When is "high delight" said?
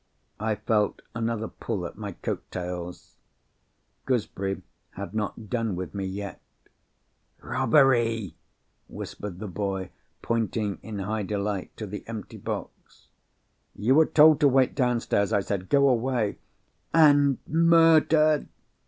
10.97-11.77